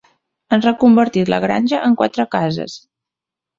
[0.55, 2.81] Han reconvertit la granja en quatre cases.